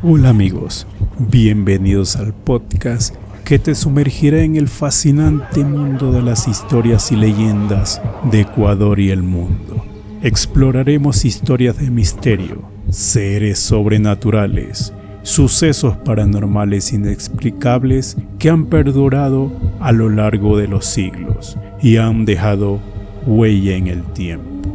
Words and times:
Hola 0.00 0.28
amigos, 0.28 0.86
bienvenidos 1.18 2.14
al 2.14 2.32
podcast 2.32 3.16
que 3.44 3.58
te 3.58 3.74
sumergirá 3.74 4.42
en 4.44 4.54
el 4.54 4.68
fascinante 4.68 5.64
mundo 5.64 6.12
de 6.12 6.22
las 6.22 6.46
historias 6.46 7.10
y 7.10 7.16
leyendas 7.16 8.00
de 8.30 8.42
Ecuador 8.42 9.00
y 9.00 9.10
el 9.10 9.24
mundo. 9.24 9.84
Exploraremos 10.22 11.24
historias 11.24 11.78
de 11.78 11.90
misterio, 11.90 12.62
seres 12.90 13.58
sobrenaturales, 13.58 14.92
sucesos 15.22 15.96
paranormales 15.96 16.92
inexplicables 16.92 18.16
que 18.38 18.50
han 18.50 18.66
perdurado 18.66 19.50
a 19.80 19.90
lo 19.90 20.10
largo 20.10 20.56
de 20.56 20.68
los 20.68 20.86
siglos 20.86 21.58
y 21.82 21.96
han 21.96 22.24
dejado 22.24 22.78
huella 23.26 23.74
en 23.74 23.88
el 23.88 24.04
tiempo. 24.12 24.70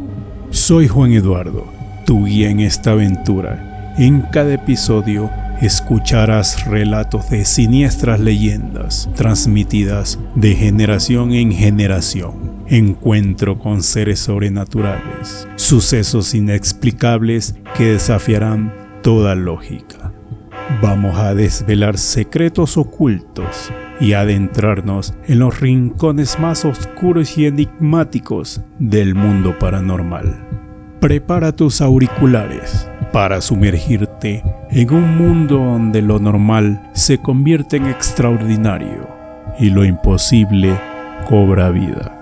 Soy 0.50 0.86
Juan 0.86 1.12
Eduardo, 1.12 1.64
tu 2.04 2.26
guía 2.26 2.50
en 2.50 2.60
esta 2.60 2.90
aventura 2.90 3.70
en 3.96 4.22
cada 4.22 4.54
episodio 4.54 5.30
escucharás 5.60 6.66
relatos 6.66 7.30
de 7.30 7.44
siniestras 7.44 8.18
leyendas 8.18 9.08
transmitidas 9.14 10.18
de 10.34 10.54
generación 10.54 11.32
en 11.32 11.52
generación. 11.52 12.54
Encuentro 12.66 13.58
con 13.58 13.82
seres 13.82 14.20
sobrenaturales, 14.20 15.46
sucesos 15.56 16.34
inexplicables 16.34 17.54
que 17.76 17.92
desafiarán 17.92 18.72
toda 19.02 19.34
lógica. 19.34 20.12
Vamos 20.82 21.18
a 21.18 21.34
desvelar 21.34 21.98
secretos 21.98 22.76
ocultos 22.76 23.70
y 24.00 24.14
adentrarnos 24.14 25.14
en 25.28 25.38
los 25.38 25.60
rincones 25.60 26.38
más 26.40 26.64
oscuros 26.64 27.38
y 27.38 27.46
enigmáticos 27.46 28.62
del 28.78 29.14
mundo 29.14 29.58
paranormal. 29.58 30.63
Prepara 31.04 31.52
tus 31.52 31.82
auriculares 31.82 32.88
para 33.12 33.42
sumergirte 33.42 34.42
en 34.70 34.90
un 34.90 35.18
mundo 35.18 35.58
donde 35.58 36.00
lo 36.00 36.18
normal 36.18 36.80
se 36.94 37.18
convierte 37.18 37.76
en 37.76 37.84
extraordinario 37.84 39.06
y 39.58 39.68
lo 39.68 39.84
imposible 39.84 40.74
cobra 41.28 41.68
vida. 41.68 42.13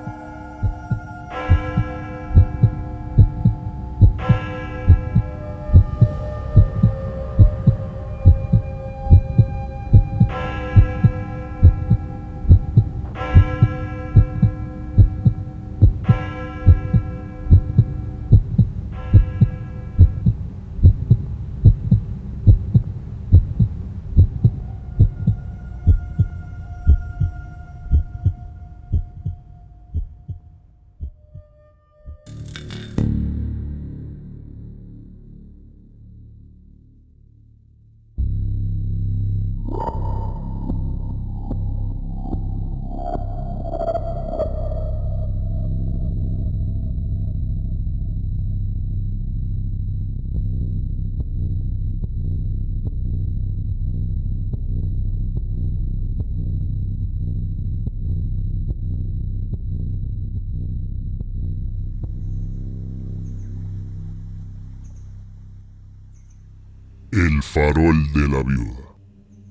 El 67.13 67.43
farol 67.43 68.11
de 68.15 68.27
la 68.27 68.43
viuda. 68.43 68.97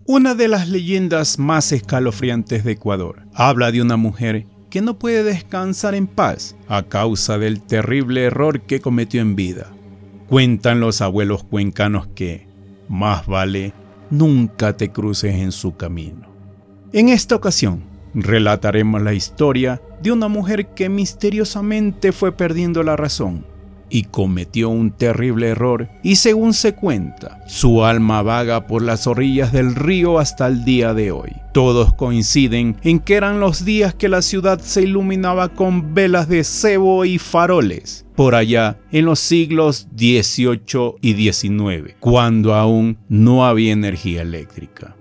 Una 0.07 0.33
de 0.33 0.47
las 0.47 0.67
leyendas 0.67 1.37
más 1.37 1.71
escalofriantes 1.71 2.63
de 2.63 2.71
Ecuador 2.71 3.27
habla 3.35 3.71
de 3.71 3.83
una 3.83 3.97
mujer 3.97 4.47
que 4.71 4.81
no 4.81 4.97
puede 4.97 5.23
descansar 5.23 5.93
en 5.93 6.07
paz 6.07 6.55
a 6.67 6.81
causa 6.81 7.37
del 7.37 7.61
terrible 7.61 8.23
error 8.23 8.61
que 8.61 8.81
cometió 8.81 9.21
en 9.21 9.35
vida. 9.35 9.71
Cuentan 10.27 10.79
los 10.79 11.01
abuelos 11.01 11.43
cuencanos 11.43 12.07
que, 12.15 12.47
más 12.89 13.27
vale, 13.27 13.73
nunca 14.09 14.75
te 14.75 14.91
cruces 14.91 15.35
en 15.35 15.51
su 15.51 15.77
camino. 15.77 16.33
En 16.93 17.09
esta 17.09 17.35
ocasión, 17.35 17.83
relataremos 18.15 19.03
la 19.03 19.13
historia 19.13 19.83
de 20.01 20.11
una 20.11 20.29
mujer 20.29 20.69
que 20.73 20.89
misteriosamente 20.89 22.11
fue 22.11 22.31
perdiendo 22.31 22.81
la 22.81 22.95
razón 22.95 23.50
y 23.91 24.05
cometió 24.05 24.69
un 24.69 24.91
terrible 24.91 25.49
error 25.49 25.89
y 26.01 26.15
según 26.15 26.53
se 26.53 26.73
cuenta, 26.73 27.43
su 27.45 27.83
alma 27.83 28.21
vaga 28.21 28.65
por 28.65 28.81
las 28.81 29.05
orillas 29.05 29.51
del 29.51 29.75
río 29.75 30.17
hasta 30.17 30.47
el 30.47 30.63
día 30.63 30.93
de 30.93 31.11
hoy. 31.11 31.33
Todos 31.53 31.93
coinciden 31.93 32.77
en 32.83 32.99
que 32.99 33.15
eran 33.15 33.41
los 33.41 33.65
días 33.65 33.93
que 33.93 34.07
la 34.07 34.21
ciudad 34.21 34.61
se 34.61 34.83
iluminaba 34.83 35.49
con 35.49 35.93
velas 35.93 36.29
de 36.29 36.45
cebo 36.45 37.03
y 37.03 37.17
faroles, 37.17 38.05
por 38.15 38.35
allá 38.35 38.79
en 38.91 39.05
los 39.05 39.19
siglos 39.19 39.87
XVIII 39.95 40.95
y 41.01 41.31
XIX, 41.31 41.95
cuando 41.99 42.55
aún 42.55 42.97
no 43.09 43.45
había 43.45 43.73
energía 43.73 44.21
eléctrica. 44.21 44.95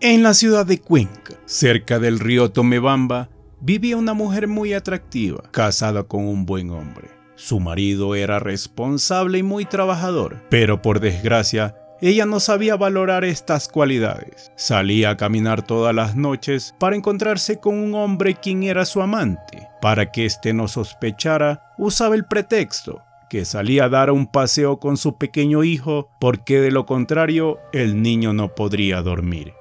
En 0.00 0.22
la 0.22 0.34
ciudad 0.34 0.66
de 0.66 0.78
Cuenca, 0.78 1.36
cerca 1.46 1.98
del 1.98 2.18
río 2.18 2.50
Tomebamba, 2.50 3.30
vivía 3.60 3.96
una 3.96 4.12
mujer 4.12 4.48
muy 4.48 4.74
atractiva, 4.74 5.44
casada 5.52 6.02
con 6.02 6.26
un 6.26 6.44
buen 6.44 6.70
hombre. 6.70 7.21
Su 7.34 7.60
marido 7.60 8.14
era 8.14 8.38
responsable 8.38 9.38
y 9.38 9.42
muy 9.42 9.64
trabajador, 9.64 10.42
pero 10.50 10.82
por 10.82 11.00
desgracia, 11.00 11.74
ella 12.00 12.26
no 12.26 12.40
sabía 12.40 12.76
valorar 12.76 13.24
estas 13.24 13.68
cualidades. 13.68 14.50
Salía 14.56 15.10
a 15.10 15.16
caminar 15.16 15.62
todas 15.62 15.94
las 15.94 16.16
noches 16.16 16.74
para 16.78 16.96
encontrarse 16.96 17.58
con 17.60 17.78
un 17.78 17.94
hombre 17.94 18.34
quien 18.34 18.64
era 18.64 18.84
su 18.84 19.00
amante. 19.00 19.68
Para 19.80 20.10
que 20.10 20.26
éste 20.26 20.52
no 20.52 20.66
sospechara, 20.68 21.72
usaba 21.78 22.16
el 22.16 22.24
pretexto 22.24 23.02
que 23.30 23.44
salía 23.46 23.84
a 23.84 23.88
dar 23.88 24.10
un 24.10 24.26
paseo 24.26 24.78
con 24.78 24.98
su 24.98 25.16
pequeño 25.16 25.64
hijo 25.64 26.10
porque 26.20 26.60
de 26.60 26.70
lo 26.70 26.84
contrario 26.84 27.60
el 27.72 28.02
niño 28.02 28.34
no 28.34 28.54
podría 28.54 29.00
dormir. 29.00 29.54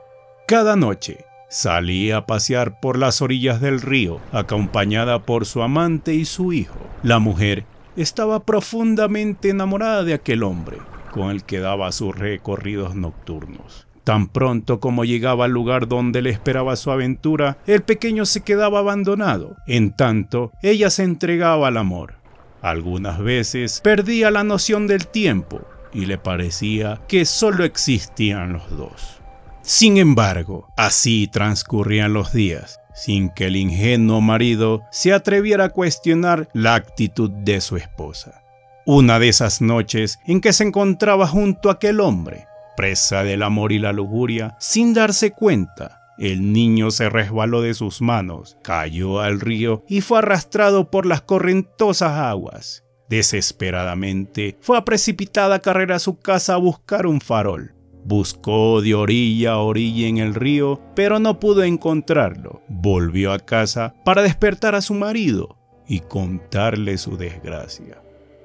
Cada 0.46 0.76
noche 0.76 1.24
salía 1.52 2.18
a 2.18 2.26
pasear 2.26 2.80
por 2.80 2.98
las 2.98 3.22
orillas 3.22 3.60
del 3.60 3.82
río 3.82 4.20
acompañada 4.32 5.24
por 5.24 5.46
su 5.46 5.62
amante 5.62 6.16
y 6.16 6.26
su 6.26 6.54
hijo. 6.54 6.80
La 7.04 7.20
mujer 7.20 7.66
estaba 7.98 8.40
profundamente 8.46 9.50
enamorada 9.50 10.04
de 10.04 10.14
aquel 10.14 10.44
hombre, 10.44 10.78
con 11.12 11.30
el 11.30 11.44
que 11.44 11.60
daba 11.60 11.92
sus 11.92 12.18
recorridos 12.18 12.96
nocturnos. 12.96 13.86
Tan 14.06 14.30
pronto 14.30 14.80
como 14.80 15.04
llegaba 15.04 15.46
al 15.46 15.52
lugar 15.52 15.88
donde 15.88 16.22
le 16.22 16.32
esperaba 16.32 16.76
su 16.76 16.90
aventura, 16.90 17.58
el 17.68 17.84
pequeño 17.84 18.26
se 18.26 18.42
quedaba 18.42 18.80
abandonado. 18.80 19.58
En 19.68 19.92
tanto, 19.92 20.52
ella 20.64 20.90
se 20.90 21.04
entregaba 21.04 21.68
al 21.68 21.78
amor. 21.78 22.16
Algunas 22.62 23.20
veces 23.20 23.82
perdía 23.82 24.32
la 24.32 24.44
noción 24.44 24.88
del 24.88 25.08
tiempo 25.08 25.62
y 25.94 26.06
le 26.06 26.18
parecía 26.18 27.02
que 27.08 27.26
solo 27.26 27.66
existían 27.66 28.54
los 28.54 28.70
dos. 28.76 29.21
Sin 29.64 29.98
embargo, 29.98 30.68
así 30.78 31.28
transcurrían 31.32 32.14
los 32.14 32.34
días 32.34 32.82
sin 32.94 33.30
que 33.30 33.48
el 33.48 33.56
ingenuo 33.56 34.22
marido 34.22 34.84
se 34.92 35.14
atreviera 35.14 35.66
a 35.66 35.70
cuestionar 35.70 36.50
la 36.54 36.76
actitud 36.76 37.30
de 37.32 37.62
su 37.62 37.78
esposa. 37.78 38.44
Una 38.86 39.20
de 39.20 39.30
esas 39.30 39.62
noches 39.62 40.20
en 40.26 40.42
que 40.42 40.54
se 40.54 40.64
encontraba 40.64 41.28
junto 41.28 41.70
a 41.70 41.74
aquel 41.74 42.00
hombre, 42.00 42.46
presa 42.76 43.24
del 43.24 43.44
amor 43.44 43.72
y 43.72 43.80
la 43.80 43.94
lujuria, 43.94 44.56
sin 44.60 44.94
darse 44.94 45.32
cuenta, 45.32 46.00
el 46.18 46.54
niño 46.54 46.92
se 46.92 47.10
resbaló 47.10 47.62
de 47.62 47.74
sus 47.74 48.02
manos, 48.02 48.58
cayó 48.64 49.20
al 49.20 49.40
río 49.40 49.84
y 49.88 50.02
fue 50.02 50.20
arrastrado 50.20 50.90
por 50.90 51.06
las 51.06 51.22
correntosas 51.22 52.12
aguas. 52.12 52.84
Desesperadamente, 53.10 54.58
fue 54.62 54.78
a 54.78 54.86
precipitada 54.86 55.60
carrera 55.60 55.98
a 55.98 56.00
su 56.00 56.20
casa 56.20 56.54
a 56.54 56.58
buscar 56.58 57.08
un 57.08 57.20
farol. 57.20 57.74
Buscó 58.04 58.82
de 58.82 58.96
orilla 58.96 59.54
a 59.54 59.58
orilla 59.58 60.08
en 60.08 60.18
el 60.18 60.34
río, 60.34 60.82
pero 60.96 61.20
no 61.20 61.40
pudo 61.40 61.64
encontrarlo. 61.64 62.62
Volvió 62.68 63.32
a 63.32 63.40
casa 63.40 63.94
para 64.04 64.22
despertar 64.22 64.76
a 64.76 64.82
su 64.82 64.94
marido 64.94 65.58
y 65.88 66.00
contarle 66.00 66.98
su 66.98 67.18
desgracia. 67.18 68.02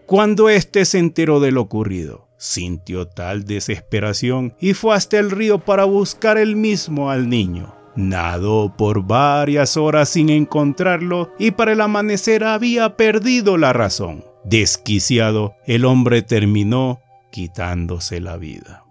Cuando 0.07 0.49
éste 0.49 0.85
se 0.85 0.99
enteró 0.99 1.41
de 1.41 1.53
lo 1.53 1.63
ocurrido, 1.63 2.29
sintió 2.39 3.09
tal 3.09 3.45
desesperación 3.45 4.55
y 4.61 4.75
fue 4.75 4.95
hasta 4.95 5.19
el 5.19 5.31
río 5.31 5.59
para 5.59 5.85
buscar 5.85 6.39
él 6.39 6.57
mismo 6.57 7.11
al 7.11 7.29
niño. 7.29 7.75
Nadó 7.97 8.75
por 8.77 9.07
varias 9.07 9.77
horas 9.77 10.11
sin 10.11 10.29
encontrarlo 10.29 11.33
y 11.39 11.53
para 11.53 11.73
el 11.73 11.81
amanecer 11.81 12.45
había 12.45 12.97
perdido 12.97 13.57
la 13.57 13.73
razón. 13.73 14.25
Desquiciado, 14.45 15.55
el 15.67 15.85
hombre 15.85 16.23
terminó 16.23 17.01
quitándose 17.33 18.21
la 18.21 18.37
vida. 18.37 18.86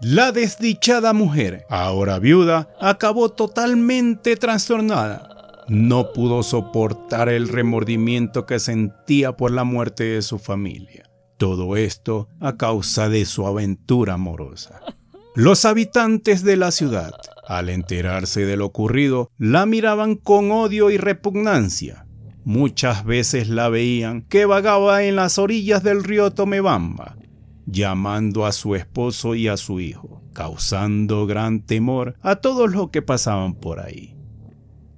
La 0.00 0.30
desdichada 0.30 1.14
mujer, 1.14 1.64
ahora 1.70 2.18
viuda, 2.18 2.68
acabó 2.80 3.30
totalmente 3.30 4.36
trastornada. 4.36 5.64
No 5.68 6.12
pudo 6.12 6.42
soportar 6.42 7.30
el 7.30 7.48
remordimiento 7.48 8.44
que 8.44 8.58
sentía 8.58 9.36
por 9.36 9.52
la 9.52 9.64
muerte 9.64 10.04
de 10.04 10.22
su 10.22 10.38
familia. 10.38 11.10
Todo 11.38 11.76
esto 11.76 12.28
a 12.40 12.56
causa 12.56 13.08
de 13.08 13.24
su 13.24 13.46
aventura 13.46 14.14
amorosa. 14.14 14.82
Los 15.34 15.64
habitantes 15.64 16.44
de 16.44 16.56
la 16.56 16.70
ciudad, 16.70 17.12
al 17.48 17.70
enterarse 17.70 18.44
de 18.44 18.56
lo 18.56 18.66
ocurrido, 18.66 19.30
la 19.38 19.66
miraban 19.66 20.14
con 20.16 20.50
odio 20.50 20.90
y 20.90 20.98
repugnancia. 20.98 22.06
Muchas 22.44 23.04
veces 23.04 23.48
la 23.48 23.68
veían 23.70 24.22
que 24.22 24.44
vagaba 24.44 25.04
en 25.04 25.16
las 25.16 25.38
orillas 25.38 25.82
del 25.82 26.04
río 26.04 26.30
Tomebamba, 26.32 27.16
llamando 27.66 28.46
a 28.46 28.52
su 28.52 28.74
esposo 28.74 29.34
y 29.34 29.48
a 29.48 29.56
su 29.56 29.80
hijo, 29.80 30.22
causando 30.32 31.26
gran 31.26 31.60
temor 31.60 32.16
a 32.22 32.36
todos 32.36 32.70
los 32.70 32.90
que 32.90 33.02
pasaban 33.02 33.54
por 33.54 33.80
ahí. 33.80 34.14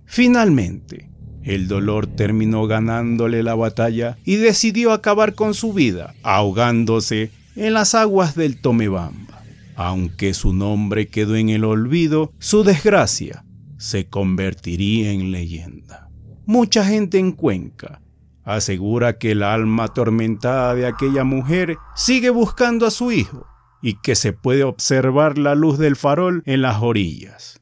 Finalmente, 0.04 1.10
el 1.42 1.66
dolor 1.66 2.06
terminó 2.06 2.66
ganándole 2.66 3.42
la 3.42 3.54
batalla 3.54 4.18
y 4.24 4.36
decidió 4.36 4.92
acabar 4.92 5.34
con 5.34 5.54
su 5.54 5.72
vida, 5.72 6.14
ahogándose 6.22 7.30
en 7.56 7.74
las 7.74 7.94
aguas 7.94 8.34
del 8.34 8.60
Tomebamba. 8.60 9.42
Aunque 9.74 10.34
su 10.34 10.52
nombre 10.52 11.08
quedó 11.08 11.36
en 11.36 11.48
el 11.48 11.64
olvido, 11.64 12.32
su 12.38 12.64
desgracia 12.64 13.44
se 13.78 14.08
convertiría 14.08 15.12
en 15.12 15.30
leyenda. 15.30 16.10
Mucha 16.46 16.84
gente 16.84 17.18
en 17.18 17.32
Cuenca 17.32 18.02
asegura 18.48 19.18
que 19.18 19.32
el 19.32 19.42
alma 19.42 19.84
atormentada 19.84 20.74
de 20.74 20.86
aquella 20.86 21.22
mujer 21.22 21.76
sigue 21.94 22.30
buscando 22.30 22.86
a 22.86 22.90
su 22.90 23.12
hijo 23.12 23.46
y 23.82 24.00
que 24.00 24.14
se 24.14 24.32
puede 24.32 24.64
observar 24.64 25.38
la 25.38 25.54
luz 25.54 25.78
del 25.78 25.96
farol 25.96 26.42
en 26.46 26.62
las 26.62 26.82
orillas. 26.82 27.60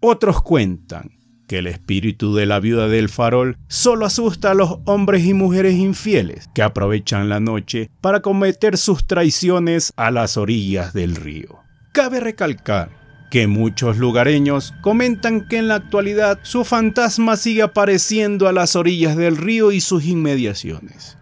Otros 0.00 0.42
cuentan 0.42 1.10
que 1.48 1.58
el 1.58 1.66
espíritu 1.66 2.34
de 2.34 2.44
la 2.44 2.60
viuda 2.60 2.88
del 2.88 3.08
farol 3.08 3.56
solo 3.68 4.04
asusta 4.04 4.50
a 4.50 4.54
los 4.54 4.78
hombres 4.84 5.24
y 5.24 5.32
mujeres 5.32 5.74
infieles 5.74 6.48
que 6.54 6.62
aprovechan 6.62 7.28
la 7.28 7.40
noche 7.40 7.90
para 8.00 8.20
cometer 8.20 8.76
sus 8.76 9.06
traiciones 9.06 9.92
a 9.96 10.10
las 10.10 10.36
orillas 10.36 10.92
del 10.92 11.16
río. 11.16 11.60
Cabe 11.92 12.20
recalcar 12.20 13.05
que 13.30 13.46
muchos 13.46 13.98
lugareños 13.98 14.74
comentan 14.80 15.46
que 15.48 15.58
en 15.58 15.68
la 15.68 15.76
actualidad 15.76 16.38
su 16.42 16.64
fantasma 16.64 17.36
sigue 17.36 17.62
apareciendo 17.62 18.48
a 18.48 18.52
las 18.52 18.76
orillas 18.76 19.16
del 19.16 19.36
río 19.36 19.72
y 19.72 19.80
sus 19.80 20.04
inmediaciones. 20.04 21.18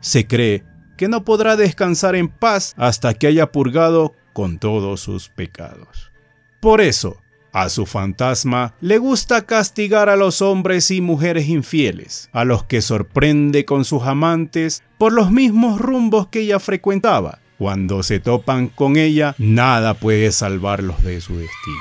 Se 0.00 0.26
cree 0.26 0.64
que 0.96 1.08
no 1.08 1.24
podrá 1.24 1.56
descansar 1.56 2.16
en 2.16 2.28
paz 2.28 2.74
hasta 2.76 3.14
que 3.14 3.26
haya 3.26 3.50
purgado 3.52 4.14
con 4.32 4.58
todos 4.58 5.00
sus 5.00 5.28
pecados. 5.28 6.12
Por 6.60 6.80
eso, 6.80 7.18
a 7.52 7.68
su 7.68 7.86
fantasma 7.86 8.74
le 8.80 8.98
gusta 8.98 9.42
castigar 9.46 10.08
a 10.08 10.16
los 10.16 10.42
hombres 10.42 10.90
y 10.90 11.00
mujeres 11.00 11.48
infieles, 11.48 12.28
a 12.32 12.44
los 12.44 12.64
que 12.64 12.82
sorprende 12.82 13.64
con 13.64 13.84
sus 13.84 14.02
amantes 14.02 14.82
por 14.98 15.12
los 15.12 15.30
mismos 15.30 15.80
rumbos 15.80 16.26
que 16.28 16.40
ella 16.40 16.58
frecuentaba, 16.58 17.38
cuando 17.58 18.02
se 18.02 18.20
topan 18.20 18.68
con 18.68 18.96
ella, 18.96 19.34
nada 19.38 19.94
puede 19.94 20.32
salvarlos 20.32 21.02
de 21.02 21.20
su 21.20 21.36
destino. 21.36 21.76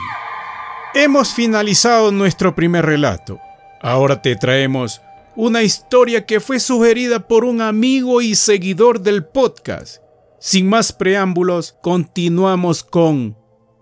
Hemos 0.94 1.34
finalizado 1.34 2.12
nuestro 2.12 2.56
primer 2.56 2.86
relato. 2.86 3.40
Ahora 3.82 4.22
te 4.22 4.36
traemos 4.36 5.02
una 5.36 5.64
historia 5.64 6.26
que 6.26 6.40
fue 6.40 6.60
sugerida 6.60 7.28
por 7.28 7.44
un 7.44 7.62
amigo 7.62 8.22
y 8.22 8.36
seguidor 8.36 9.02
del 9.02 9.26
podcast. 9.26 9.98
Sin 10.40 10.68
más 10.68 10.94
preámbulos, 10.94 11.76
continuamos 11.82 12.84
con 12.84 13.36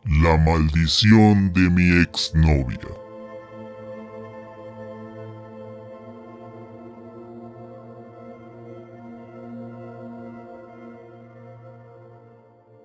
La 0.05 0.37
maldición 0.37 1.51
de 1.53 1.69
mi 1.69 2.01
exnovia. 2.01 3.00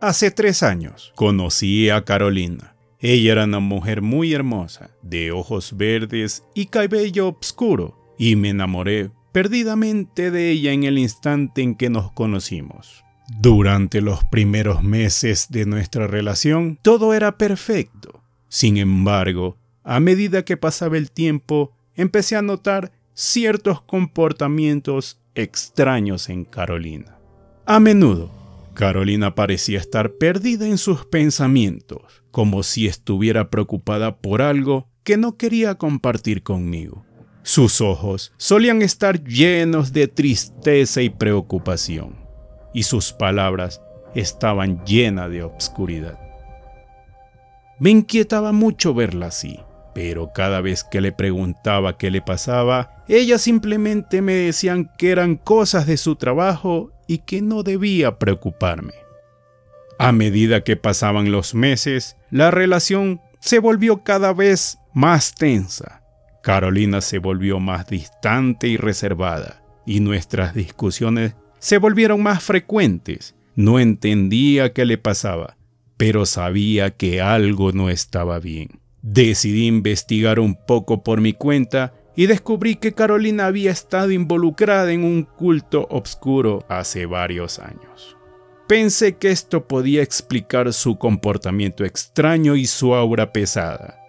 Hace 0.00 0.30
tres 0.30 0.62
años 0.62 1.12
conocí 1.16 1.88
a 1.88 2.04
Carolina. 2.04 2.76
Ella 2.98 3.32
era 3.32 3.44
una 3.44 3.60
mujer 3.60 4.02
muy 4.02 4.34
hermosa, 4.34 4.90
de 5.02 5.32
ojos 5.32 5.74
verdes 5.74 6.44
y 6.54 6.66
cabello 6.66 7.28
oscuro, 7.28 8.14
y 8.18 8.36
me 8.36 8.50
enamoré 8.50 9.10
perdidamente 9.32 10.30
de 10.30 10.50
ella 10.50 10.72
en 10.72 10.84
el 10.84 10.98
instante 10.98 11.62
en 11.62 11.74
que 11.74 11.88
nos 11.88 12.12
conocimos. 12.12 13.04
Durante 13.40 14.02
los 14.02 14.22
primeros 14.24 14.82
meses 14.82 15.46
de 15.48 15.64
nuestra 15.64 16.06
relación, 16.06 16.78
todo 16.82 17.14
era 17.14 17.38
perfecto. 17.38 18.22
Sin 18.48 18.76
embargo, 18.76 19.56
a 19.82 19.98
medida 19.98 20.44
que 20.44 20.58
pasaba 20.58 20.98
el 20.98 21.10
tiempo, 21.10 21.74
empecé 21.94 22.36
a 22.36 22.42
notar 22.42 22.92
ciertos 23.14 23.80
comportamientos 23.80 25.22
extraños 25.34 26.28
en 26.28 26.44
Carolina. 26.44 27.18
A 27.64 27.80
menudo 27.80 28.45
Carolina 28.76 29.34
parecía 29.34 29.78
estar 29.78 30.12
perdida 30.12 30.66
en 30.66 30.76
sus 30.76 31.06
pensamientos, 31.06 32.22
como 32.30 32.62
si 32.62 32.86
estuviera 32.86 33.48
preocupada 33.48 34.18
por 34.18 34.42
algo 34.42 34.86
que 35.02 35.16
no 35.16 35.38
quería 35.38 35.76
compartir 35.76 36.42
conmigo. 36.42 37.04
Sus 37.42 37.80
ojos 37.80 38.32
solían 38.36 38.82
estar 38.82 39.24
llenos 39.24 39.92
de 39.92 40.08
tristeza 40.08 41.00
y 41.00 41.08
preocupación, 41.08 42.16
y 42.74 42.82
sus 42.82 43.12
palabras 43.12 43.80
estaban 44.14 44.84
llenas 44.84 45.30
de 45.30 45.42
obscuridad. 45.42 46.18
Me 47.78 47.90
inquietaba 47.90 48.52
mucho 48.52 48.92
verla 48.92 49.26
así, 49.26 49.58
pero 49.94 50.32
cada 50.34 50.60
vez 50.60 50.84
que 50.84 51.00
le 51.00 51.12
preguntaba 51.12 51.96
qué 51.96 52.10
le 52.10 52.20
pasaba, 52.20 53.04
ella 53.08 53.38
simplemente 53.38 54.20
me 54.20 54.34
decían 54.34 54.90
que 54.98 55.10
eran 55.10 55.36
cosas 55.36 55.86
de 55.86 55.96
su 55.96 56.16
trabajo 56.16 56.90
y 57.06 57.18
que 57.18 57.42
no 57.42 57.62
debía 57.62 58.18
preocuparme. 58.18 58.94
A 59.98 60.12
medida 60.12 60.62
que 60.62 60.76
pasaban 60.76 61.32
los 61.32 61.54
meses, 61.54 62.16
la 62.30 62.50
relación 62.50 63.20
se 63.40 63.58
volvió 63.58 64.02
cada 64.02 64.32
vez 64.32 64.78
más 64.92 65.34
tensa. 65.34 66.02
Carolina 66.42 67.00
se 67.00 67.18
volvió 67.18 67.60
más 67.60 67.86
distante 67.86 68.68
y 68.68 68.76
reservada, 68.76 69.62
y 69.86 70.00
nuestras 70.00 70.54
discusiones 70.54 71.34
se 71.58 71.78
volvieron 71.78 72.22
más 72.22 72.42
frecuentes. 72.42 73.34
No 73.54 73.78
entendía 73.78 74.72
qué 74.72 74.84
le 74.84 74.98
pasaba, 74.98 75.56
pero 75.96 76.26
sabía 76.26 76.90
que 76.90 77.20
algo 77.22 77.72
no 77.72 77.88
estaba 77.88 78.38
bien. 78.38 78.80
Decidí 79.02 79.66
investigar 79.66 80.40
un 80.40 80.56
poco 80.66 81.02
por 81.02 81.20
mi 81.20 81.32
cuenta 81.32 81.94
y 82.16 82.26
descubrí 82.26 82.76
que 82.76 82.94
Carolina 82.94 83.46
había 83.46 83.70
estado 83.70 84.10
involucrada 84.10 84.90
en 84.90 85.04
un 85.04 85.22
culto 85.24 85.86
obscuro 85.90 86.64
hace 86.68 87.06
varios 87.06 87.58
años. 87.58 88.16
Pensé 88.66 89.16
que 89.16 89.30
esto 89.30 89.68
podía 89.68 90.02
explicar 90.02 90.72
su 90.72 90.98
comportamiento 90.98 91.84
extraño 91.84 92.56
y 92.56 92.66
su 92.66 92.94
aura 92.94 93.32
pesada. 93.32 94.00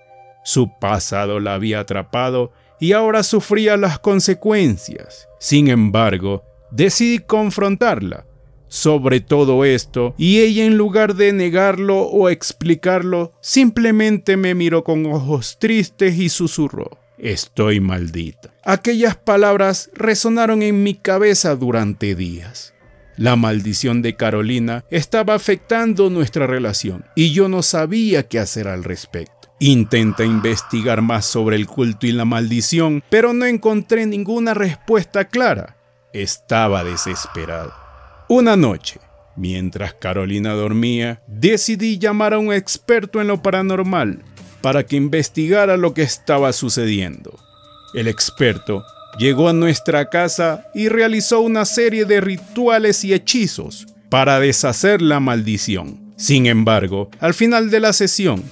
Su 0.43 0.71
pasado 0.79 1.39
la 1.39 1.53
había 1.53 1.81
atrapado 1.81 2.53
y 2.79 2.93
ahora 2.93 3.21
sufría 3.21 3.77
las 3.77 3.99
consecuencias. 3.99 5.27
Sin 5.39 5.67
embargo, 5.67 6.43
decidí 6.71 7.19
confrontarla 7.19 8.25
sobre 8.67 9.21
todo 9.21 9.63
esto 9.63 10.13
y 10.17 10.39
ella 10.39 10.65
en 10.65 10.77
lugar 10.77 11.15
de 11.15 11.31
negarlo 11.33 12.01
o 12.01 12.29
explicarlo, 12.29 13.31
simplemente 13.41 14.35
me 14.37 14.55
miró 14.55 14.83
con 14.83 15.05
ojos 15.05 15.57
tristes 15.59 16.17
y 16.17 16.29
susurró. 16.29 17.06
Estoy 17.17 17.79
maldita. 17.79 18.53
Aquellas 18.63 19.15
palabras 19.15 19.89
resonaron 19.93 20.61
en 20.61 20.83
mi 20.83 20.93
cabeza 20.93 21.55
durante 21.55 22.13
días. 22.13 22.75
La 23.15 23.35
maldición 23.35 24.03
de 24.03 24.15
Carolina 24.15 24.85
estaba 24.91 25.33
afectando 25.33 26.11
nuestra 26.11 26.45
relación 26.45 27.05
y 27.15 27.31
yo 27.31 27.49
no 27.49 27.63
sabía 27.63 28.27
qué 28.27 28.37
hacer 28.37 28.67
al 28.67 28.83
respecto. 28.83 29.33
Intenté 29.59 30.25
investigar 30.25 31.01
más 31.01 31.25
sobre 31.25 31.55
el 31.55 31.65
culto 31.65 32.05
y 32.05 32.11
la 32.11 32.25
maldición, 32.25 33.03
pero 33.09 33.33
no 33.33 33.45
encontré 33.45 34.05
ninguna 34.05 34.53
respuesta 34.53 35.25
clara. 35.25 35.75
Estaba 36.13 36.83
desesperado. 36.83 37.73
Una 38.29 38.55
noche, 38.55 38.99
mientras 39.35 39.95
Carolina 39.95 40.51
dormía, 40.51 41.23
decidí 41.25 41.97
llamar 41.97 42.35
a 42.35 42.39
un 42.39 42.53
experto 42.53 43.19
en 43.19 43.27
lo 43.29 43.41
paranormal 43.41 44.23
para 44.61 44.85
que 44.85 44.95
investigara 44.95 45.77
lo 45.77 45.93
que 45.93 46.03
estaba 46.03 46.53
sucediendo. 46.53 47.37
El 47.93 48.07
experto 48.07 48.83
llegó 49.17 49.49
a 49.49 49.53
nuestra 49.53 50.09
casa 50.09 50.67
y 50.73 50.89
realizó 50.89 51.41
una 51.41 51.65
serie 51.65 52.05
de 52.05 52.21
rituales 52.21 53.03
y 53.03 53.13
hechizos 53.13 53.87
para 54.09 54.39
deshacer 54.39 55.01
la 55.01 55.19
maldición. 55.19 56.13
Sin 56.15 56.47
embargo, 56.47 57.09
al 57.19 57.33
final 57.33 57.69
de 57.69 57.79
la 57.79 57.93
sesión, 57.93 58.43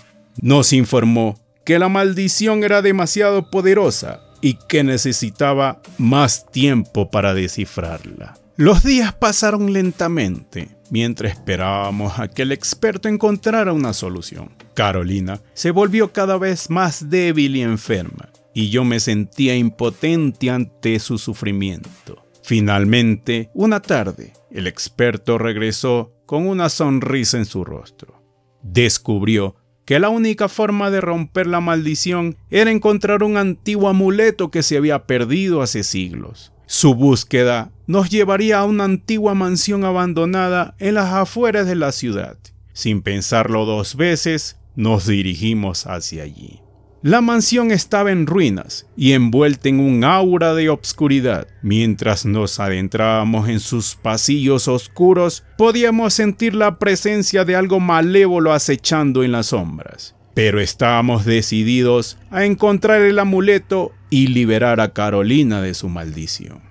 nos 0.42 0.74
informó 0.74 1.40
que 1.64 1.80
la 1.80 1.90
maldición 1.90 2.64
era 2.64 2.82
demasiado 2.82 3.50
poderosa 3.50 4.22
y 4.42 4.56
que 4.68 4.84
necesitaba 4.84 5.82
más 5.98 6.46
tiempo 6.52 7.10
para 7.10 7.34
descifrarla. 7.34 8.38
Los 8.58 8.84
días 8.84 9.14
pasaron 9.14 9.74
lentamente 9.74 10.75
mientras 10.90 11.34
esperábamos 11.34 12.20
a 12.20 12.28
que 12.28 12.44
el 12.44 12.52
experto 12.52 13.08
encontrara 13.08 13.74
una 13.74 13.94
solución. 13.94 14.52
Carolina 14.74 15.42
se 15.54 15.72
volvió 15.72 16.12
cada 16.12 16.38
vez 16.38 16.70
más 16.70 17.10
débil 17.10 17.56
y 17.56 17.62
enferma, 17.62 18.30
y 18.54 18.70
yo 18.70 18.84
me 18.84 19.00
sentía 19.00 19.56
impotente 19.56 20.50
ante 20.50 21.00
su 21.00 21.18
sufrimiento. 21.18 22.26
Finalmente, 22.44 23.50
una 23.54 23.82
tarde, 23.82 24.34
el 24.52 24.68
experto 24.68 25.38
regresó 25.38 26.14
con 26.26 26.48
una 26.48 26.70
sonrisa 26.70 27.38
en 27.38 27.46
su 27.46 27.66
rostro. 27.66 28.22
Descubrió 28.62 29.56
que 29.86 30.00
la 30.00 30.10
única 30.10 30.50
forma 30.50 30.90
de 30.90 31.02
romper 31.02 31.48
la 31.48 31.60
maldición 31.60 32.38
era 32.50 32.72
encontrar 32.72 33.24
un 33.24 33.38
antiguo 33.38 33.88
amuleto 33.88 34.50
que 34.50 34.64
se 34.64 34.78
había 34.78 35.06
perdido 35.06 35.62
hace 35.62 35.84
siglos. 35.84 36.52
Su 36.68 36.96
búsqueda 36.96 37.72
nos 37.88 38.10
llevaría 38.10 38.60
a 38.60 38.66
una 38.66 38.86
antigua 38.86 39.36
mansión 39.36 39.84
abandonada 39.84 40.76
en 40.80 40.96
las 40.96 41.14
afueras 41.14 41.68
de 41.68 41.76
la 41.76 41.92
ciudad. 41.92 42.38
Sin 42.74 43.02
pensarlo 43.02 43.66
dos 43.66 43.96
veces, 43.96 44.58
nos 44.76 45.06
dirigimos 45.08 45.86
hacia 45.86 46.24
allí. 46.24 46.60
La 47.06 47.22
mansión 47.22 47.70
estaba 47.70 48.12
en 48.12 48.26
ruinas 48.26 48.88
y 48.98 49.12
envuelta 49.12 49.70
en 49.70 49.80
un 49.80 50.04
aura 50.04 50.56
de 50.56 50.70
obscuridad. 50.70 51.48
Mientras 51.62 52.26
nos 52.26 52.60
adentrábamos 52.60 53.48
en 53.48 53.60
sus 53.60 53.96
pasillos 53.96 54.68
oscuros, 54.68 55.44
podíamos 55.56 56.16
sentir 56.16 56.56
la 56.56 56.80
presencia 56.80 57.46
de 57.46 57.56
algo 57.56 57.80
malévolo 57.80 58.54
acechando 58.54 59.24
en 59.24 59.34
las 59.34 59.48
sombras. 59.48 60.16
Pero 60.34 60.60
estábamos 60.60 61.26
decididos 61.26 62.18
a 62.32 62.44
encontrar 62.44 63.02
el 63.02 63.20
amuleto 63.20 63.94
y 64.10 64.28
liberar 64.28 64.80
a 64.80 64.94
Carolina 64.94 65.62
de 65.62 65.74
su 65.74 65.90
maldición. 65.90 66.62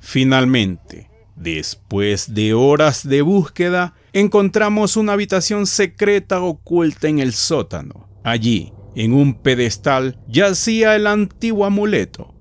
Finalmente, 0.00 1.08
después 1.36 2.34
de 2.34 2.54
horas 2.54 3.06
de 3.08 3.22
búsqueda, 3.22 3.94
encontramos 4.12 4.96
una 4.96 5.12
habitación 5.12 5.66
secreta 5.66 6.40
oculta 6.40 7.08
en 7.08 7.18
el 7.18 7.32
sótano. 7.32 8.08
Allí, 8.24 8.72
en 8.94 9.12
un 9.12 9.34
pedestal 9.34 10.18
yacía 10.28 10.96
el 10.96 11.06
antiguo 11.06 11.64
amuleto. 11.64 12.34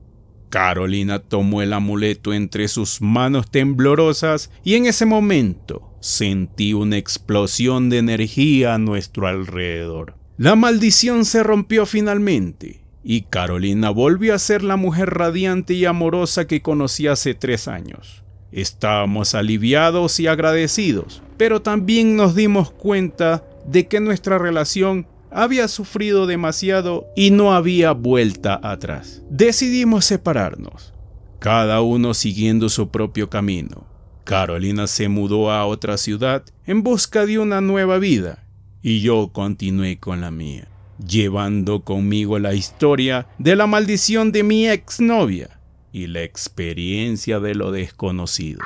Carolina 0.50 1.20
tomó 1.20 1.62
el 1.62 1.74
amuleto 1.74 2.34
entre 2.34 2.68
sus 2.68 3.02
manos 3.02 3.52
temblorosas 3.52 4.50
y 4.64 4.76
en 4.76 4.88
ese 4.88 5.06
momento 5.06 5.96
sentí 6.02 6.74
una 6.74 6.98
explosión 6.98 7.90
de 7.90 8.00
energía 8.00 8.74
a 8.74 8.80
nuestro 8.80 9.28
alrededor. 9.28 10.16
La 10.38 10.56
maldición 10.56 11.26
se 11.26 11.44
rompió 11.44 11.86
finalmente 11.86 12.82
y 13.04 13.22
Carolina 13.22 13.90
volvió 13.90 14.36
a 14.36 14.40
ser 14.40 14.64
la 14.64 14.76
mujer 14.76 15.10
radiante 15.12 15.74
y 15.74 15.86
amorosa 15.86 16.48
que 16.48 16.62
conocí 16.62 17.08
hace 17.08 17.34
tres 17.34 17.68
años. 17.68 18.24
Estábamos 18.52 19.36
aliviados 19.36 20.20
y 20.20 20.28
agradecidos, 20.28 21.22
pero 21.38 21.62
también 21.62 22.16
nos 22.16 22.36
dimos 22.36 22.72
cuenta 22.72 23.44
de 23.66 23.88
que 23.88 24.00
nuestra 24.00 24.38
relación 24.38 25.08
había 25.32 25.68
sufrido 25.68 26.26
demasiado 26.26 27.08
y 27.16 27.32
no 27.32 27.54
había 27.54 27.92
vuelta 27.92 28.60
atrás. 28.64 29.22
Decidimos 29.30 30.06
separarnos, 30.06 30.94
cada 31.40 31.82
uno 31.82 32.14
siguiendo 32.14 32.70
su 32.70 32.90
propio 32.90 33.30
camino. 33.30 33.86
Carolina 34.24 34.88
se 34.88 35.10
mudó 35.10 35.52
a 35.52 35.66
otra 35.66 35.98
ciudad 35.98 36.44
en 36.66 36.84
busca 36.84 37.26
de 37.26 37.40
una 37.40 37.62
nueva 37.62 37.98
vida 37.98 38.46
y 38.82 39.02
yo 39.02 39.30
continué 39.32 40.00
con 40.00 40.22
la 40.22 40.32
mía, 40.32 40.68
llevando 41.06 41.84
conmigo 41.84 42.40
la 42.40 42.54
historia 42.54 43.28
de 43.38 43.56
la 43.56 43.68
maldición 43.68 44.32
de 44.32 44.44
mi 44.44 44.68
exnovia 44.68 45.60
y 45.92 46.08
la 46.08 46.24
experiencia 46.24 47.40
de 47.40 47.56
lo 47.56 47.72
desconocido. 47.72 48.62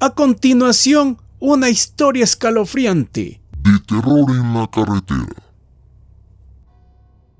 A 0.00 0.10
continuación, 0.10 1.18
una 1.40 1.70
historia 1.70 2.24
escalofriante. 2.24 3.40
De 3.58 3.78
terror 3.80 4.30
en 4.30 4.54
la 4.54 4.68
carretera. 4.70 5.42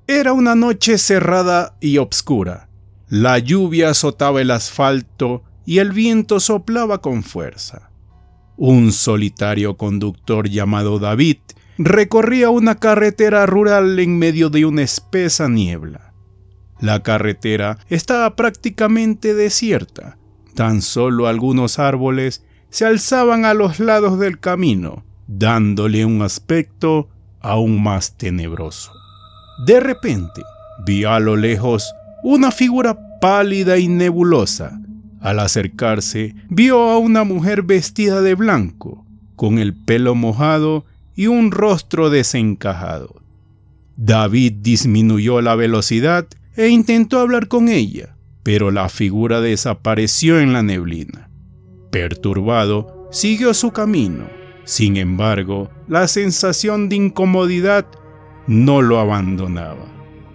Era 0.07 0.33
una 0.33 0.55
noche 0.55 0.97
cerrada 0.97 1.75
y 1.79 1.99
obscura. 1.99 2.67
La 3.07 3.39
lluvia 3.39 3.91
azotaba 3.91 4.41
el 4.41 4.51
asfalto 4.51 5.43
y 5.65 5.77
el 5.77 5.91
viento 5.91 6.39
soplaba 6.39 6.99
con 6.99 7.23
fuerza. 7.23 7.88
Un 8.61 8.91
solitario 8.91 9.77
conductor 9.77 10.49
llamado 10.49 10.99
David 10.99 11.37
recorría 11.77 12.49
una 12.49 12.75
carretera 12.75 13.45
rural 13.45 13.97
en 13.99 14.19
medio 14.19 14.49
de 14.49 14.65
una 14.65 14.81
espesa 14.81 15.47
niebla. 15.47 16.11
La 16.81 17.01
carretera 17.01 17.77
estaba 17.87 18.35
prácticamente 18.35 19.33
desierta, 19.33 20.17
tan 20.55 20.81
solo 20.81 21.27
algunos 21.27 21.79
árboles 21.79 22.43
se 22.69 22.85
alzaban 22.85 23.45
a 23.45 23.53
los 23.53 23.79
lados 23.79 24.19
del 24.19 24.41
camino, 24.41 25.05
dándole 25.25 26.03
un 26.03 26.21
aspecto 26.21 27.07
aún 27.39 27.81
más 27.81 28.17
tenebroso. 28.17 28.91
De 29.65 29.79
repente, 29.79 30.41
vio 30.85 31.11
a 31.11 31.21
lo 31.21 31.37
lejos 31.37 31.93
una 32.23 32.51
figura 32.51 33.19
pálida 33.21 33.77
y 33.77 33.87
nebulosa. 33.87 34.81
Al 35.21 35.39
acercarse, 35.39 36.35
vio 36.49 36.89
a 36.89 36.97
una 36.97 37.23
mujer 37.23 37.63
vestida 37.63 38.21
de 38.21 38.35
blanco, 38.35 39.05
con 39.35 39.59
el 39.59 39.73
pelo 39.73 40.15
mojado 40.15 40.85
y 41.15 41.27
un 41.27 41.51
rostro 41.51 42.09
desencajado. 42.09 43.15
David 43.97 44.53
disminuyó 44.61 45.41
la 45.41 45.55
velocidad 45.55 46.25
e 46.55 46.69
intentó 46.69 47.19
hablar 47.19 47.49
con 47.49 47.67
ella, 47.67 48.15
pero 48.43 48.71
la 48.71 48.87
figura 48.87 49.41
desapareció 49.41 50.39
en 50.39 50.53
la 50.53 50.63
neblina. 50.63 51.29
Perturbado, 51.91 53.07
siguió 53.11 53.53
su 53.53 53.71
camino. 53.71 54.27
Sin 54.63 54.97
embargo, 54.97 55.69
la 55.87 56.07
sensación 56.07 56.87
de 56.87 56.95
incomodidad 56.95 57.85
no 58.47 58.81
lo 58.81 58.99
abandonaba. 58.99 59.85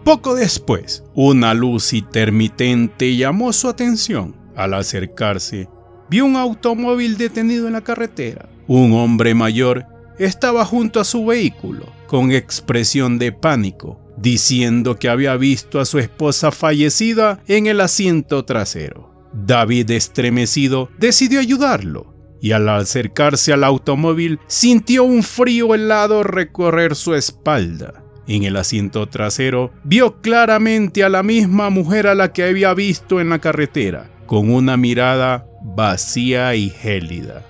Poco 0.04 0.34
después, 0.34 1.02
una 1.14 1.54
luz 1.54 1.94
intermitente 1.94 3.16
llamó 3.16 3.52
su 3.54 3.68
atención. 3.68 4.43
Al 4.56 4.74
acercarse, 4.74 5.68
vio 6.08 6.24
un 6.24 6.36
automóvil 6.36 7.16
detenido 7.16 7.66
en 7.66 7.72
la 7.72 7.82
carretera. 7.82 8.48
Un 8.66 8.92
hombre 8.92 9.34
mayor 9.34 9.86
estaba 10.18 10.64
junto 10.64 11.00
a 11.00 11.04
su 11.04 11.26
vehículo, 11.26 11.86
con 12.06 12.30
expresión 12.30 13.18
de 13.18 13.32
pánico, 13.32 14.00
diciendo 14.16 14.96
que 14.96 15.08
había 15.08 15.36
visto 15.36 15.80
a 15.80 15.84
su 15.84 15.98
esposa 15.98 16.52
fallecida 16.52 17.40
en 17.46 17.66
el 17.66 17.80
asiento 17.80 18.44
trasero. 18.44 19.12
David, 19.32 19.90
estremecido, 19.90 20.88
decidió 20.98 21.40
ayudarlo 21.40 22.14
y 22.40 22.52
al 22.52 22.68
acercarse 22.68 23.52
al 23.52 23.64
automóvil 23.64 24.38
sintió 24.46 25.04
un 25.04 25.22
frío 25.22 25.74
helado 25.74 26.22
recorrer 26.22 26.94
su 26.94 27.14
espalda. 27.14 28.04
En 28.26 28.44
el 28.44 28.56
asiento 28.56 29.08
trasero 29.08 29.72
vio 29.82 30.20
claramente 30.20 31.04
a 31.04 31.08
la 31.08 31.22
misma 31.22 31.70
mujer 31.70 32.06
a 32.06 32.14
la 32.14 32.32
que 32.32 32.44
había 32.44 32.72
visto 32.74 33.20
en 33.20 33.30
la 33.30 33.38
carretera, 33.38 34.10
con 34.26 34.50
una 34.50 34.76
mirada 34.76 35.46
vacía 35.62 36.54
y 36.54 36.70
gélida. 36.70 37.42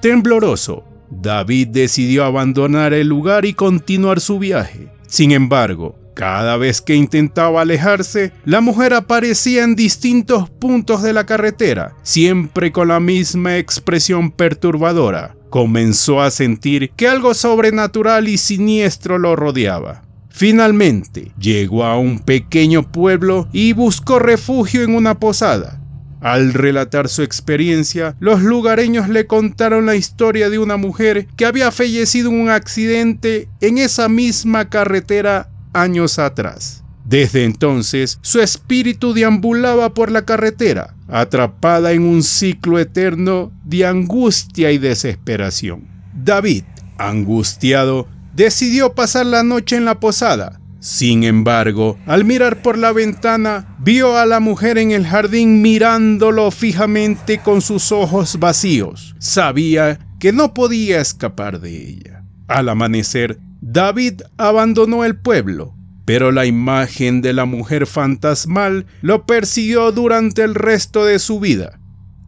Tembloroso, 0.00 0.84
David 1.10 1.68
decidió 1.68 2.24
abandonar 2.24 2.92
el 2.92 3.08
lugar 3.08 3.44
y 3.44 3.54
continuar 3.54 4.20
su 4.20 4.38
viaje. 4.38 4.88
Sin 5.06 5.32
embargo, 5.32 5.96
cada 6.14 6.56
vez 6.56 6.80
que 6.80 6.94
intentaba 6.94 7.60
alejarse, 7.60 8.32
la 8.44 8.62
mujer 8.62 8.94
aparecía 8.94 9.64
en 9.64 9.76
distintos 9.76 10.48
puntos 10.48 11.02
de 11.02 11.12
la 11.12 11.26
carretera, 11.26 11.94
siempre 12.02 12.72
con 12.72 12.88
la 12.88 13.00
misma 13.00 13.58
expresión 13.58 14.30
perturbadora. 14.30 15.36
Comenzó 15.50 16.22
a 16.22 16.30
sentir 16.30 16.90
que 16.96 17.06
algo 17.06 17.34
sobrenatural 17.34 18.28
y 18.28 18.38
siniestro 18.38 19.18
lo 19.18 19.36
rodeaba. 19.36 20.02
Finalmente, 20.30 21.32
llegó 21.38 21.84
a 21.84 21.98
un 21.98 22.18
pequeño 22.18 22.82
pueblo 22.90 23.48
y 23.52 23.74
buscó 23.74 24.18
refugio 24.18 24.82
en 24.82 24.94
una 24.94 25.18
posada. 25.18 25.82
Al 26.20 26.54
relatar 26.54 27.08
su 27.08 27.22
experiencia, 27.22 28.16
los 28.20 28.42
lugareños 28.42 29.08
le 29.08 29.26
contaron 29.26 29.86
la 29.86 29.96
historia 29.96 30.48
de 30.50 30.58
una 30.58 30.76
mujer 30.76 31.26
que 31.36 31.44
había 31.46 31.70
fallecido 31.70 32.30
en 32.30 32.40
un 32.40 32.48
accidente 32.48 33.48
en 33.60 33.78
esa 33.78 34.08
misma 34.08 34.68
carretera 34.68 35.50
años 35.72 36.18
atrás. 36.18 36.82
Desde 37.04 37.44
entonces, 37.44 38.18
su 38.22 38.40
espíritu 38.40 39.12
deambulaba 39.12 39.94
por 39.94 40.10
la 40.10 40.24
carretera, 40.24 40.94
atrapada 41.06 41.92
en 41.92 42.02
un 42.02 42.22
ciclo 42.22 42.80
eterno 42.80 43.52
de 43.64 43.86
angustia 43.86 44.72
y 44.72 44.78
desesperación. 44.78 45.86
David, 46.14 46.64
angustiado, 46.98 48.08
decidió 48.34 48.94
pasar 48.94 49.26
la 49.26 49.44
noche 49.44 49.76
en 49.76 49.84
la 49.84 50.00
posada, 50.00 50.60
Sin 50.86 51.24
embargo, 51.24 51.98
al 52.06 52.24
mirar 52.24 52.62
por 52.62 52.78
la 52.78 52.92
ventana, 52.92 53.74
vio 53.80 54.16
a 54.16 54.24
la 54.24 54.38
mujer 54.38 54.78
en 54.78 54.92
el 54.92 55.04
jardín 55.04 55.60
mirándolo 55.60 56.52
fijamente 56.52 57.40
con 57.40 57.60
sus 57.60 57.90
ojos 57.90 58.38
vacíos. 58.38 59.16
Sabía 59.18 59.98
que 60.20 60.32
no 60.32 60.54
podía 60.54 61.00
escapar 61.00 61.58
de 61.58 61.88
ella. 61.88 62.22
Al 62.46 62.68
amanecer, 62.68 63.40
David 63.60 64.22
abandonó 64.36 65.04
el 65.04 65.16
pueblo, 65.16 65.74
pero 66.04 66.30
la 66.30 66.46
imagen 66.46 67.20
de 67.20 67.32
la 67.32 67.46
mujer 67.46 67.88
fantasmal 67.88 68.86
lo 69.02 69.26
persiguió 69.26 69.90
durante 69.90 70.44
el 70.44 70.54
resto 70.54 71.04
de 71.04 71.18
su 71.18 71.40
vida. 71.40 71.75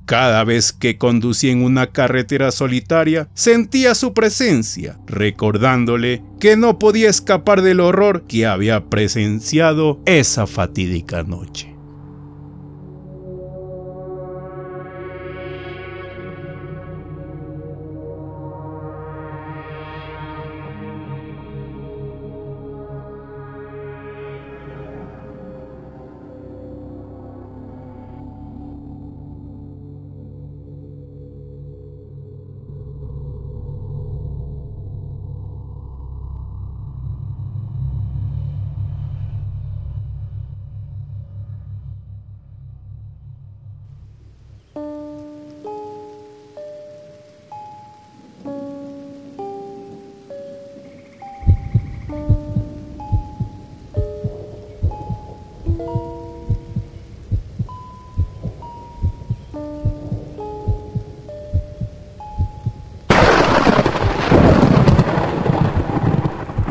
Cada 0.09 0.43
vez 0.43 0.73
que 0.73 0.97
conducía 0.97 1.53
en 1.53 1.63
una 1.63 1.89
carretera 1.89 2.51
solitaria, 2.51 3.29
sentía 3.35 3.95
su 3.95 4.15
presencia, 4.15 4.97
recordándole 5.07 6.23
que 6.41 6.57
no 6.57 6.79
podía 6.79 7.11
escapar 7.11 7.61
del 7.61 7.81
horror 7.81 8.23
que 8.27 8.47
había 8.47 8.87
presenciado 8.87 10.01
esa 10.07 10.47
fatídica 10.47 11.25
noche. 11.25 11.78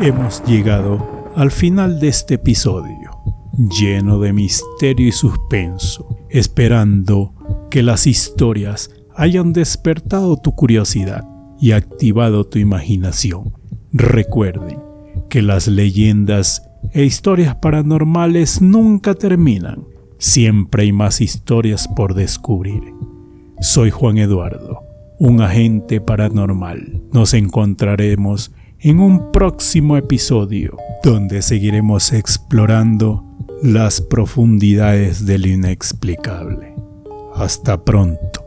Hemos 0.08 0.42
llegado 0.44 1.32
al 1.36 1.50
final 1.50 2.00
de 2.00 2.08
este 2.08 2.34
episodio, 2.34 3.10
lleno 3.78 4.18
de 4.18 4.32
misterio 4.32 5.06
y 5.06 5.12
suspenso, 5.12 6.16
esperando 6.30 7.34
que 7.70 7.82
las 7.82 8.06
historias 8.06 8.90
hayan 9.14 9.52
despertado 9.52 10.38
tu 10.38 10.54
curiosidad 10.54 11.28
y 11.60 11.72
activado 11.72 12.46
tu 12.46 12.58
imaginación. 12.58 13.52
Recuerden 13.92 14.78
que 15.28 15.42
las 15.42 15.68
leyendas 15.68 16.62
e 16.92 17.04
historias 17.04 17.56
paranormales 17.56 18.62
nunca 18.62 19.14
terminan, 19.14 19.84
siempre 20.16 20.84
hay 20.84 20.92
más 20.92 21.20
historias 21.20 21.86
por 21.86 22.14
descubrir. 22.14 22.82
Soy 23.60 23.90
Juan 23.90 24.16
Eduardo, 24.16 24.80
un 25.18 25.42
agente 25.42 26.00
paranormal. 26.00 27.02
Nos 27.12 27.34
encontraremos 27.34 28.52
en 28.80 29.00
un 29.00 29.32
próximo 29.32 29.96
episodio 29.96 30.76
donde 31.02 31.42
seguiremos 31.42 32.12
explorando 32.12 33.24
las 33.62 34.00
profundidades 34.00 35.26
del 35.26 35.46
inexplicable. 35.46 36.74
Hasta 37.34 37.84
pronto. 37.84 38.44